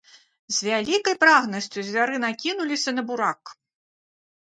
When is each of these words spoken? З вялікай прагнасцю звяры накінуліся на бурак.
З 0.55 0.67
вялікай 0.69 1.15
прагнасцю 1.23 1.79
звяры 1.89 2.15
накінуліся 2.23 2.89
на 2.97 3.01
бурак. 3.11 3.53